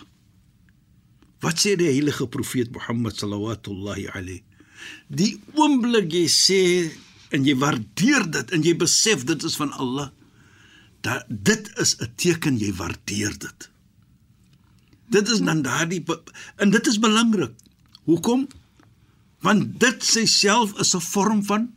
Wat 1.40 1.60
sê 1.62 1.76
die 1.78 1.88
heilige 1.88 2.26
profeet 2.28 2.72
Mohammed 2.74 3.16
sallallahu 3.16 4.08
alayhi? 4.12 4.42
Die 5.08 5.38
oomblik 5.54 6.10
jy 6.12 6.26
sê 6.28 6.62
en 7.30 7.44
jy 7.46 7.54
waardeer 7.60 8.26
dit 8.34 8.54
en 8.54 8.64
jy 8.66 8.74
besef 8.76 9.22
dit 9.28 9.44
is 9.46 9.56
van 9.60 9.70
Allah, 9.78 10.10
dat 11.06 11.24
dit 11.28 11.70
is 11.78 11.96
'n 12.00 12.12
teken 12.16 12.58
jy 12.58 12.72
waardeer 12.74 13.38
dit. 13.38 13.70
Dit 15.08 15.28
is 15.28 15.40
dan 15.40 15.62
daardie 15.62 16.04
en 16.56 16.70
dit 16.70 16.86
is 16.86 16.98
belangrik. 16.98 17.54
Hoekom? 18.04 18.48
Want 19.40 19.80
dit 19.80 20.04
self 20.26 20.78
is 20.78 20.94
'n 20.94 21.00
vorm 21.00 21.44
van 21.44 21.72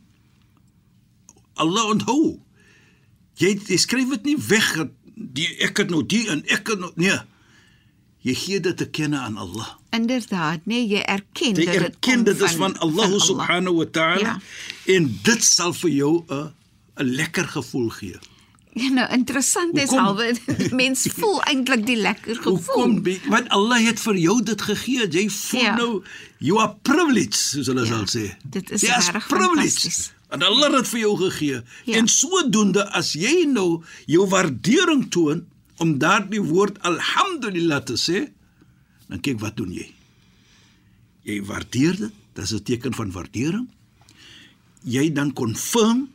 Allah 1.54 1.84
onthou. 1.86 2.40
Jy, 3.34 3.60
jy 3.66 3.76
skryf 3.76 4.08
dit 4.08 4.24
nie 4.24 4.38
weg 4.48 4.76
dat 4.76 4.90
die 5.14 5.48
ek 5.62 5.76
het 5.76 5.90
nou 5.90 6.02
die 6.06 6.28
en 6.28 6.42
ek 6.46 6.66
het 6.68 6.78
nou 6.80 6.92
nee. 6.96 7.18
Jy 8.24 8.34
gee 8.34 8.60
dit 8.60 8.76
te 8.76 8.86
kenne 8.88 9.18
aan 9.20 9.36
Allah. 9.36 9.66
Inderdaad, 9.92 10.64
nee, 10.66 10.86
jy 10.88 11.02
erken 11.04 11.54
Jy 11.54 11.64
dat 11.64 11.74
dit 11.74 11.82
erken 11.82 12.22
dit 12.24 12.40
is 12.40 12.54
van 12.56 12.72
Allah 12.78 13.08
van 13.10 13.20
subhanahu 13.20 13.76
wa 13.76 13.84
ta'ala 13.92 14.20
Ja. 14.20 14.40
en 14.94 15.18
dit 15.22 15.44
sal 15.44 15.72
vir 15.72 15.90
jou 15.90 16.24
'n 16.28 16.52
'n 16.96 17.04
lekker 17.04 17.44
gevoel 17.48 17.88
gee. 17.90 18.16
Ja, 18.74 18.88
nou 18.88 19.12
interessant 19.12 19.76
is 19.78 19.90
halwe 19.90 20.34
mens 20.82 21.06
voel 21.18 21.42
eintlik 21.42 21.86
die 21.86 21.96
lekker 21.96 22.34
gevoel. 22.36 22.58
Hoekom? 22.64 23.04
Want 23.28 23.48
Allah 23.48 23.84
het 23.86 24.00
vir 24.00 24.16
jou 24.16 24.42
dit 24.42 24.62
gegee. 24.62 25.06
Jy 25.08 25.28
voel 25.30 25.60
Ja. 25.60 25.76
nou 25.76 26.02
you 26.38 26.58
are 26.60 26.74
privileged, 26.82 27.34
soos 27.34 27.66
hulle 27.66 27.84
Ja, 27.86 27.86
sal 27.86 28.04
sê. 28.20 28.34
dit 28.42 28.70
is 28.70 28.80
Jy 28.80 28.88
regtig 28.88 29.26
privileged. 29.28 29.56
fantasties. 29.56 30.12
En 30.34 30.42
Allah 30.42 30.70
het 30.72 30.82
dit 30.82 30.88
vir 30.92 31.00
jou 31.00 31.16
gegee. 31.20 31.60
Ja. 31.86 31.96
En 32.00 32.08
sodoende 32.08 32.84
as 32.92 33.12
jy 33.18 33.44
nou 33.46 33.82
jou 34.10 34.26
waardering 34.28 35.06
toon 35.14 35.44
om 35.82 35.98
daardie 35.98 36.42
woord 36.42 36.78
alhamdulillah 36.86 37.82
te 37.86 37.96
sê, 37.98 38.24
dan 39.08 39.20
kyk 39.20 39.40
wat 39.42 39.56
doen 39.56 39.72
jy? 39.74 39.86
Jy 41.24 41.38
waardeer 41.46 41.96
dit. 41.96 42.12
Dis 42.34 42.52
'n 42.52 42.62
teken 42.62 42.94
van 42.94 43.10
waardering. 43.12 43.68
Jy 44.84 45.12
dan 45.12 45.32
confirm 45.32 46.08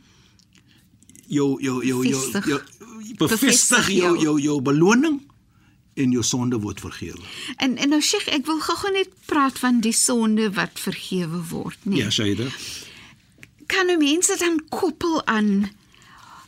jou 1.26 1.56
jou 1.62 1.84
jou 1.86 2.04
jou, 2.06 2.30
jou 2.46 2.60
bevestig 3.18 3.88
jou 3.88 3.98
jou- 3.98 4.20
jou 4.22 4.40
jou 4.40 4.60
beloning 4.62 5.20
en 5.94 6.10
jou 6.12 6.22
sonde 6.22 6.58
word 6.60 6.80
vergewe. 6.80 7.20
En 7.56 7.76
en 7.76 7.88
nou 7.88 8.00
Sheikh, 8.00 8.28
ek 8.28 8.46
wil 8.46 8.60
gou-gou 8.60 8.92
net 8.92 9.08
praat 9.26 9.58
van 9.58 9.80
die 9.80 9.92
sonde 9.92 10.50
wat 10.52 10.78
vergewe 10.80 11.42
word, 11.50 11.78
nee. 11.82 11.98
Ja, 12.02 12.10
Shaida. 12.10 12.46
Kan 13.70 13.86
nou 13.86 13.98
mense 13.98 14.34
dan 14.38 14.58
koppel 14.68 15.20
aan 15.26 15.70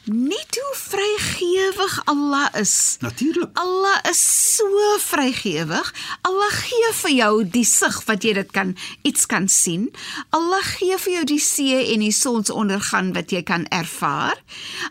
net 0.05 0.59
hoe 0.59 0.75
vrygewig 0.75 2.01
Allah 2.05 2.49
is. 2.59 2.97
Natuurlik. 3.01 3.49
Allah 3.53 3.99
is 4.11 4.55
so 4.57 4.99
vrygewig. 4.99 5.95
Allah 6.21 6.51
gee 6.51 6.91
vir 6.93 7.11
jou 7.11 7.35
die 7.47 7.65
sig 7.65 8.01
wat 8.09 8.25
jy 8.27 8.33
dit 8.35 8.51
kan 8.51 8.73
iets 9.07 9.27
kan 9.31 9.47
sien. 9.49 9.91
Allah 10.35 10.63
gee 10.75 10.99
vir 10.99 11.13
jou 11.13 11.25
die 11.31 11.39
see 11.39 11.93
en 11.95 12.03
die 12.03 12.15
sonsondergang 12.15 13.13
wat 13.15 13.31
jy 13.31 13.45
kan 13.47 13.69
ervaar. 13.71 14.41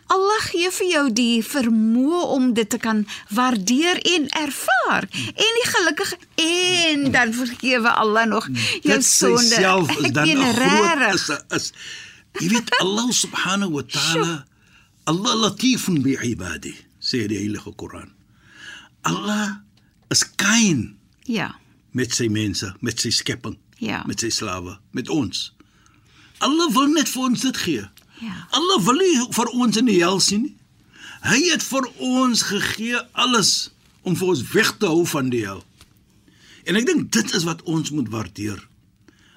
Allah 0.08 0.46
gee 0.48 0.70
vir 0.78 0.88
jou 0.88 1.04
die 1.12 1.42
vermoë 1.44 2.22
om 2.38 2.52
dit 2.56 2.70
te 2.72 2.80
kan 2.80 3.04
waardeer 3.36 4.00
en 4.14 4.30
ervaar. 4.40 5.08
En 5.34 5.58
die 5.60 5.68
gelukkig 5.74 6.14
en 6.46 7.10
dan 7.12 7.36
vergewe 7.36 7.92
Allah 7.92 8.24
nog 8.32 8.48
jou 8.80 8.96
Dit 8.96 9.04
sonde. 9.04 9.60
self 9.60 9.92
is 9.98 10.12
dan 10.12 10.28
'n 10.28 10.54
groot 10.56 11.14
is, 11.14 11.28
is 11.52 11.72
jy 12.40 12.48
weet 12.48 12.70
Allah 12.80 13.08
subhanahu 13.12 13.72
wa 13.78 13.82
ta'ala 13.82 14.44
Allah 15.06 15.34
latifun 15.48 16.02
bi 16.02 16.14
ibadi 16.22 16.72
sê 17.02 17.26
die 17.28 17.38
heilige 17.42 17.72
Koran. 17.76 18.12
Allah 19.04 19.60
is 20.10 20.22
kind 20.36 20.94
Ja. 21.26 21.54
met 21.92 22.14
sy 22.14 22.28
mense, 22.28 22.74
met 22.80 23.00
sy 23.00 23.10
skepping, 23.10 23.56
Ja. 23.78 24.04
met 24.06 24.20
sy 24.20 24.28
slawe, 24.30 24.78
met 24.92 25.08
ons. 25.08 25.52
Allah 26.40 26.70
wil 26.74 26.86
net 26.88 27.08
vir 27.08 27.22
ons 27.22 27.40
dit 27.42 27.56
gee. 27.56 27.84
Ja. 28.22 28.46
Allah 28.52 28.78
wil 28.84 28.94
nie 28.98 29.26
vir 29.32 29.46
ons 29.54 29.76
in 29.76 29.86
die 29.86 29.98
hel 30.00 30.20
sien 30.20 30.42
nie. 30.42 30.56
Hy 31.22 31.38
het 31.50 31.62
vir 31.62 31.86
ons 32.02 32.42
gegee 32.42 32.98
alles 33.14 33.70
om 34.02 34.16
vir 34.16 34.28
ons 34.28 34.42
weg 34.54 34.72
te 34.78 34.86
hou 34.86 35.04
van 35.06 35.30
die 35.30 35.44
hel. 35.46 35.62
En 36.66 36.76
ek 36.76 36.86
dink 36.86 37.10
dit 37.14 37.34
is 37.34 37.44
wat 37.46 37.62
ons 37.62 37.90
moet 37.90 38.08
waardeer. 38.10 38.58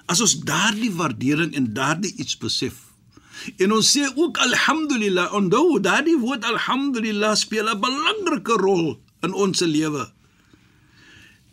As 0.06 0.20
ons 0.22 0.34
daardie 0.46 0.90
waardering 0.94 1.54
en 1.54 1.72
daardie 1.74 2.14
iets 2.18 2.36
besef. 2.38 2.85
En 3.62 3.72
ons 3.72 3.86
sê 3.92 4.04
ook 4.14 4.38
alhamdulillah, 4.38 5.32
onthou 5.34 5.80
daardie 5.80 6.18
woord 6.18 6.44
alhamdulillah 6.44 7.34
speel 7.36 7.68
'n 7.70 7.80
belangrike 7.80 8.54
rol 8.60 9.00
in 9.22 9.32
ons 9.32 9.60
lewe. 9.60 10.10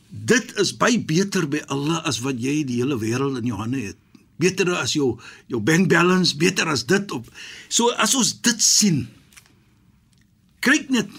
Dit 0.09 0.53
is 0.61 0.77
baie 0.77 0.99
beter 0.99 1.47
by 1.49 1.61
Allah 1.67 2.01
as 2.05 2.19
wat 2.21 2.37
jy 2.37 2.63
die 2.63 2.81
hele 2.81 2.97
wêreld 2.99 3.37
in 3.37 3.45
jou 3.49 3.57
hande 3.57 3.81
het. 3.81 3.97
Beter 4.37 4.75
as 4.75 4.93
jou 4.93 5.19
jou 5.47 5.61
bank 5.61 5.89
balance, 5.89 6.37
beter 6.37 6.67
as 6.67 6.83
dit 6.85 7.11
op. 7.11 7.25
So 7.69 7.89
as 7.97 8.15
ons 8.15 8.33
dit 8.41 8.61
sien. 8.61 9.07
Kyk 10.59 10.89
net 10.89 11.09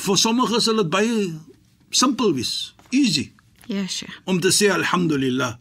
vir 0.00 0.16
sommige 0.16 0.60
sal 0.60 0.76
dit 0.76 0.90
baie 0.90 1.34
simpel 1.90 2.32
wees, 2.34 2.72
easy 2.90 3.32
Ja, 3.66 3.86
Sheikh. 3.86 4.20
om 4.24 4.40
te 4.40 4.48
sê 4.50 4.70
alhamdulillah. 4.70 5.56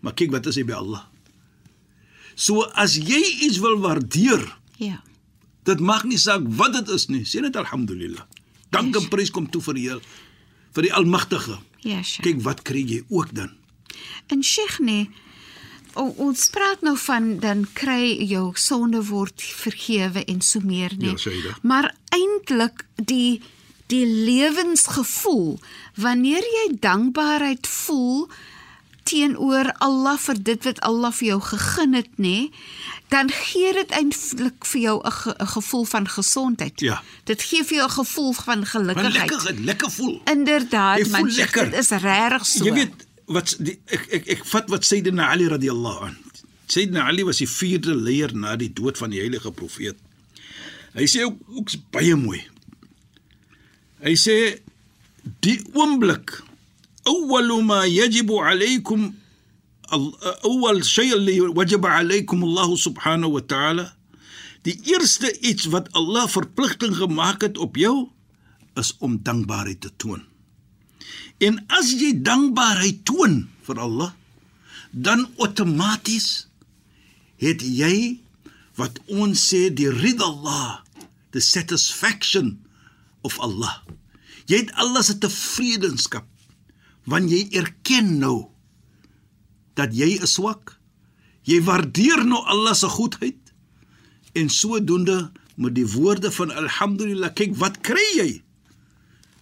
Maar 0.00 0.14
kyk 0.14 0.30
wat 0.32 0.46
is 0.46 0.56
hy 0.56 0.64
by 0.64 0.72
Allah. 0.72 1.04
So 2.34 2.62
as 2.74 2.96
jy 2.98 3.20
iets 3.46 3.58
wil 3.58 3.78
waardeer, 3.80 4.56
Ja. 4.78 5.02
dit 5.64 5.80
maak 5.80 6.04
nie 6.04 6.18
saak 6.18 6.42
wat 6.46 6.72
dit 6.72 6.88
is 6.88 7.06
nie, 7.08 7.24
sê 7.24 7.40
net 7.40 7.56
alhamdulillah. 7.56 8.24
Dank 8.70 8.96
en 8.96 9.08
prys 9.08 9.30
kom 9.30 9.46
toe 9.50 9.62
vir 9.62 9.74
die 9.74 9.82
Heel, 9.88 10.00
vir 10.74 10.82
die 10.82 10.92
Almagtige. 10.92 11.58
Ja, 11.80 12.02
Sheikh. 12.02 12.24
Kyk 12.26 12.42
wat 12.42 12.62
kry 12.62 12.82
jy 12.84 13.04
ook 13.08 13.34
dan. 13.34 13.50
En 14.26 14.42
Sheikh 14.42 14.78
nee, 14.80 15.10
o, 15.94 16.08
ons 16.18 16.48
praat 16.50 16.82
nou 16.82 16.96
van 16.98 17.38
dan 17.38 17.66
kry 17.72 18.16
jou 18.26 18.50
sonde 18.58 19.04
word 19.06 19.40
vergewe 19.42 20.24
en 20.24 20.40
so 20.40 20.60
meer 20.60 20.92
nie. 20.98 21.10
Ja, 21.12 21.16
Saida. 21.16 21.56
maar 21.62 21.94
eintlik 22.10 22.84
die 22.96 23.40
die 23.86 24.06
lewensgevoel 24.06 25.58
wanneer 26.00 26.40
jy 26.42 26.76
dankbaarheid 26.80 27.66
voel 27.66 28.28
teenoor 29.14 29.70
Allah 29.84 30.18
vir 30.26 30.42
dit 30.50 30.66
wat 30.68 30.80
Allah 30.88 31.12
vir 31.14 31.28
jou 31.28 31.40
gegun 31.52 31.94
het 31.98 32.18
nê 32.18 32.50
dan 33.12 33.30
gee 33.30 33.72
dit 33.76 33.90
eintlik 33.94 34.66
vir 34.66 34.80
jou 34.80 34.96
'n 35.04 35.12
ge, 35.12 35.34
'n 35.38 35.46
gevoel 35.46 35.84
van 35.84 36.08
gesondheid. 36.08 36.80
Ja. 36.80 37.02
Dit 37.24 37.42
gee 37.42 37.64
vir 37.64 37.76
jou 37.76 37.88
'n 37.88 37.96
gevoel 38.00 38.32
van 38.32 38.58
Want 38.58 38.68
gelukigheid. 38.68 39.30
lekker, 39.30 39.54
lekker 39.60 39.90
voel. 39.90 40.20
Inderdaad, 40.24 41.08
man, 41.10 41.28
dit 41.28 41.72
is 41.72 41.90
regtig 41.90 42.46
so. 42.46 42.64
Jy 42.64 42.72
weet 42.72 43.06
wat 43.26 43.56
die, 43.58 43.78
ek 43.86 44.06
ek 44.10 44.26
ek 44.26 44.44
vat 44.44 44.68
wat 44.68 44.84
Sayyidina 44.84 45.28
Ali 45.28 45.48
radhiyallahu 45.48 46.04
an. 46.04 46.16
Sayyidina 46.66 47.06
Ali 47.06 47.24
was 47.24 47.36
die 47.36 47.48
vierde 47.48 47.94
leier 47.94 48.34
na 48.36 48.56
die 48.56 48.72
dood 48.72 48.98
van 48.98 49.10
die 49.10 49.20
heilige 49.20 49.52
profeet. 49.52 49.96
Hy 50.94 51.06
sê 51.06 51.24
ook, 51.24 51.38
ook 51.48 51.70
baie 51.90 52.16
mooi. 52.16 52.42
Hy 54.04 54.14
sê 54.14 54.60
die 55.40 55.62
oomblik 55.72 56.42
awwalu 57.04 57.62
ma 57.62 57.84
yajibu 57.86 58.40
alaykum 58.40 59.14
awwal 60.44 60.82
shay 60.82 61.12
alli 61.12 61.40
wajaba 61.40 62.00
alaykum 62.00 62.44
Allah 62.44 62.68
subhanahu 62.76 63.36
wa 63.36 63.44
ta'ala 63.44 63.86
die 64.64 64.80
eerste 64.88 65.28
iets 65.44 65.68
wat 65.68 65.92
Allah 65.92 66.24
verpligting 66.28 66.96
gemaak 66.96 67.44
het 67.44 67.60
op 67.60 67.76
jou 67.76 68.08
is 68.80 68.94
om 68.98 69.20
dankbaarheid 69.22 69.80
te 69.84 69.90
toon. 70.00 70.24
En 71.38 71.60
as 71.68 71.92
jy 71.92 72.14
dankbaarheid 72.24 73.04
toon 73.04 73.44
vir 73.66 73.80
Allah, 73.80 74.12
dan 74.90 75.26
outomaties 75.36 76.46
het 77.42 77.62
jy 77.62 78.22
wat 78.78 78.98
ons 79.12 79.38
sê 79.50 79.68
die 79.68 79.90
ridha 79.90 80.26
Allah, 80.26 80.80
the 81.34 81.42
satisfaction 81.42 82.56
of 83.26 83.36
Allah. 83.42 83.82
Jy 84.48 84.64
het 84.64 84.72
Allah 84.80 85.02
se 85.04 85.18
tevredenskap 85.18 86.26
want 87.10 87.30
jy 87.30 87.46
erken 87.60 88.18
nou 88.18 88.48
dat 89.78 89.94
jy 89.94 90.14
is 90.22 90.36
swak. 90.38 90.76
Jy 91.44 91.60
waardeer 91.66 92.24
nou 92.24 92.40
Allah 92.48 92.74
se 92.76 92.88
goedheid 92.88 93.52
en 94.34 94.48
sodoende 94.50 95.32
met 95.60 95.74
die 95.76 95.86
woorde 95.86 96.32
van 96.34 96.50
alhamdulillah 96.54 97.34
kyk 97.36 97.54
wat 97.60 97.80
kry 97.86 98.06
jy? 98.16 98.30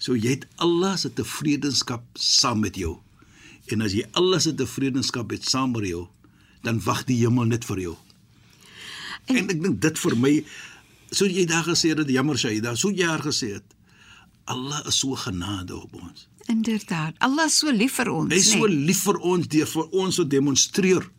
So 0.03 0.19
jy 0.19 0.37
het 0.37 0.49
Allah 0.61 0.97
se 0.99 1.13
tevredenskap 1.15 2.05
saam 2.19 2.65
met 2.65 2.77
jou. 2.81 2.97
En 3.71 3.85
as 3.87 3.95
jy 3.95 4.05
Allah 4.19 4.43
se 4.43 4.55
tevredenskap 4.59 5.31
het 5.31 5.47
saam 5.47 5.77
met 5.77 5.87
jou, 5.87 6.09
dan 6.67 6.81
wag 6.83 7.05
die 7.07 7.21
hemel 7.23 7.47
net 7.53 7.65
vir 7.69 7.85
jou. 7.87 7.95
En, 9.31 9.39
en 9.39 9.53
ek 9.55 9.63
dink 9.63 9.79
dit 9.85 10.03
vir 10.03 10.19
my 10.19 10.35
so 11.13 11.29
jy 11.29 11.45
daar 11.47 11.65
gesê 11.67 11.93
het 11.95 12.11
jammer 12.11 12.39
Shaida, 12.41 12.75
so 12.75 12.91
jy 12.91 13.07
daar 13.07 13.23
gesê 13.23 13.53
het. 13.59 13.79
Allah 14.51 14.81
is 14.91 14.99
so 14.99 15.15
genade 15.15 15.77
op 15.77 15.95
ons. 16.01 16.27
Inderdaad. 16.47 17.15
Allah 17.19 17.47
is 17.47 17.59
so 17.59 17.71
lief 17.71 17.93
vir 17.97 18.09
ons, 18.11 18.33
Hy 18.33 18.39
is 18.39 18.51
so 18.51 18.67
nee. 18.67 18.77
lief 18.87 19.03
vir 19.07 19.19
ons 19.19 19.49
deur 19.49 19.67
vir 19.67 19.89
ons 19.91 20.15
te 20.17 20.27
demonstreer 20.27 21.11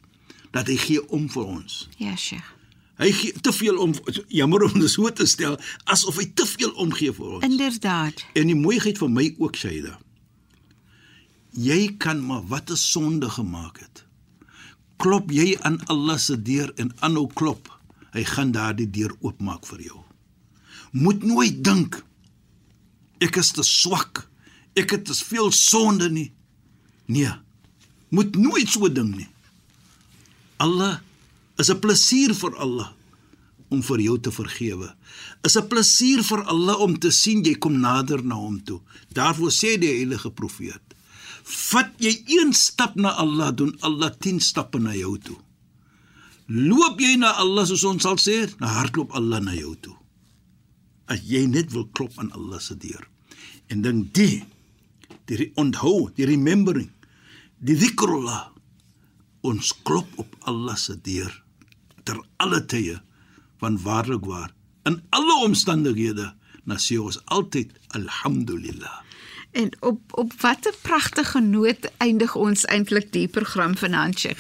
dat 0.52 0.68
hy 0.68 0.76
gee 0.78 1.10
om 1.10 1.30
vir 1.30 1.44
ons. 1.46 1.90
Ja, 1.98 2.16
Sheikh. 2.16 2.50
Hy 2.98 3.10
gee 3.12 3.32
te 3.42 3.52
veel 3.52 3.78
om 3.82 3.94
jammer 4.30 4.64
om 4.64 4.80
dit 4.80 4.90
so 4.90 5.10
te 5.10 5.26
stel 5.26 5.58
asof 5.86 6.18
hy 6.22 6.28
te 6.38 6.46
veel 6.46 6.72
omgee 6.78 7.12
vir 7.12 7.26
ons. 7.38 7.44
Inderdaad. 7.44 8.22
En 8.38 8.48
die 8.48 8.56
mooiheid 8.56 8.98
vir 8.98 9.10
my 9.10 9.36
ook 9.40 9.56
Shaida. 9.58 9.98
Jy 11.54 11.96
kan 11.98 12.22
maar 12.26 12.44
wat 12.50 12.70
'n 12.72 12.76
sonde 12.78 13.30
gemaak 13.30 13.80
het. 13.80 14.06
Klop 14.98 15.32
jy 15.32 15.58
aan 15.62 15.80
Allah 15.88 16.18
se 16.18 16.42
deur 16.42 16.72
en 16.76 16.94
aanhou 17.00 17.28
klop, 17.34 17.70
hy 18.14 18.24
gaan 18.24 18.52
daardie 18.52 18.90
deur 18.90 19.16
oopmaak 19.22 19.66
vir 19.66 19.82
jou. 19.82 20.00
Moet 20.92 21.24
nooit 21.24 21.64
dink 21.64 22.04
ek 23.20 23.36
is 23.38 23.52
te 23.52 23.64
swak. 23.64 24.30
Ek 24.74 24.96
het 24.96 25.06
te 25.06 25.14
veel 25.14 25.52
sonde 25.52 26.10
nie. 26.10 26.32
Nee. 27.06 27.32
Moet 28.10 28.36
nooit 28.36 28.70
so 28.70 28.90
ding 28.90 29.16
nie. 29.16 29.30
Allah 30.58 31.00
is 31.58 31.70
'n 31.70 31.80
plesier 31.80 32.34
vir 32.34 32.56
Allah 32.58 32.92
om 33.70 33.82
vir 33.82 34.00
jou 34.00 34.20
te 34.20 34.32
vergewe. 34.32 34.96
Is 35.44 35.58
'n 35.58 35.68
plesier 35.68 36.24
vir 36.24 36.44
Allah 36.44 36.80
om 36.80 37.00
te 37.00 37.12
sien 37.12 37.44
jy 37.44 37.56
kom 37.56 37.80
nader 37.80 38.24
na 38.24 38.36
hom 38.36 38.64
toe. 38.64 38.82
Daarvoor 39.14 39.52
sê 39.52 39.78
die 39.80 39.90
heilige 39.90 40.32
profeet: 40.32 40.82
"Vat 41.44 41.92
jy 41.98 42.24
een 42.26 42.54
stap 42.54 42.96
na 42.96 43.10
Allah, 43.10 43.56
doen 43.56 43.76
Allah 43.82 44.12
10 44.20 44.40
stappe 44.40 44.80
na 44.80 44.94
jou 44.94 45.18
toe." 45.18 45.38
Loop 46.48 47.00
jy 47.00 47.16
na 47.16 47.32
Allah 47.40 47.66
soos 47.66 47.84
ons 47.84 48.04
sal 48.04 48.18
sê, 48.20 48.44
dan 48.60 48.70
hardloop 48.70 49.12
Allah 49.12 49.40
na 49.40 49.54
jou 49.56 49.76
toe. 49.80 49.96
As 51.08 51.22
jy 51.24 51.46
net 51.48 51.72
wil 51.72 51.88
klop 51.96 52.12
aan 52.20 52.32
Allah 52.32 52.60
se 52.60 52.76
deur. 52.78 53.08
En 53.68 53.82
dan 53.82 54.10
die 54.12 54.44
die 55.30 55.52
onthou, 55.60 56.10
die 56.16 56.28
remembering, 56.28 56.92
die 57.64 57.78
dhikrullah 57.80 58.52
ons 59.44 59.74
klop 59.84 60.08
op 60.22 60.36
Allah 60.48 60.76
se 60.80 60.96
deur 61.04 61.32
ter 62.08 62.20
alle 62.44 62.62
tye 62.68 63.00
van 63.64 63.80
waarlik 63.84 64.26
waar 64.28 64.52
in 64.88 65.00
alle 65.16 65.36
omstandighede. 65.46 66.34
Na 66.64 66.78
sê 66.80 66.96
ons 66.96 67.18
altyd 67.36 67.74
alhamdulillah 67.98 69.02
En 69.54 69.70
op 69.80 70.00
op 70.10 70.34
watter 70.42 70.74
pragtige 70.82 71.40
noot 71.40 71.92
eindig 71.98 72.36
ons 72.36 72.66
eintlik 72.66 73.12
die 73.14 73.28
program 73.28 73.76
vanaand, 73.78 74.20
Sheikh. 74.20 74.40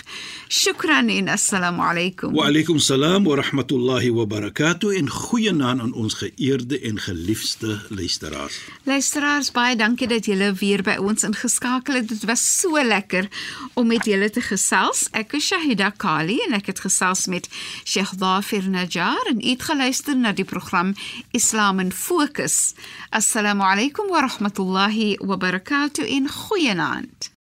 Shukran 0.50 1.10
en 1.10 1.28
assalamu 1.28 1.82
alaykum. 1.86 2.34
Wa 2.34 2.48
alaykum 2.50 2.80
salaam 2.80 3.24
wa 3.30 3.36
rahmatullahi 3.36 4.10
wa 4.14 4.26
barakatuh 4.26 4.96
en 4.98 5.10
goeienaand 5.10 5.82
aan 5.82 5.94
ons 5.94 6.14
geëerde 6.18 6.80
en 6.80 6.98
geliefde 7.00 7.80
luisteraars. 7.90 8.58
Luisteraars, 8.90 9.52
baie 9.52 9.76
dankie 9.76 10.08
dat 10.08 10.26
julle 10.26 10.50
weer 10.58 10.82
by 10.82 10.98
ons 10.98 11.26
ingeskakel 11.30 12.02
het. 12.02 12.10
Dit 12.10 12.26
was 12.30 12.42
so 12.60 12.82
lekker 12.82 13.30
om 13.74 13.88
met 13.88 14.06
julle 14.10 14.30
te 14.34 14.42
gesels. 14.42 15.06
Ek 15.14 15.38
is 15.38 15.46
Shahida 15.52 15.92
Kali 15.98 16.40
en 16.48 16.58
ek 16.58 16.74
het 16.74 16.82
gesels 16.88 17.28
met 17.30 17.50
Sheikh 17.84 18.16
Dhafir 18.18 18.66
Najjar 18.70 19.30
en 19.30 19.46
het 19.46 19.70
geluister 19.70 20.18
na 20.18 20.34
die 20.34 20.50
program 20.50 20.96
Islam 21.38 21.86
in 21.86 21.94
Fokus. 21.94 22.74
Assalamu 23.14 23.62
alaykum 23.62 24.10
wa 24.10 24.26
rahmatullahi 24.26 25.03
wa 25.30 25.38
barakatuh 25.38 26.08
in 26.08 26.30
goeienaand. 26.30 27.33